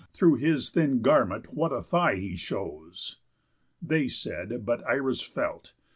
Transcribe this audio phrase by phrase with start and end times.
[0.13, 3.19] Through his thin garment what a thigh he shows!"
[3.83, 5.75] They said; but Irus felt.